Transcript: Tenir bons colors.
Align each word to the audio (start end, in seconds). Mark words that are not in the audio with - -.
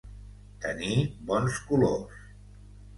Tenir 0.63 0.97
bons 1.29 1.63
colors. 1.71 2.21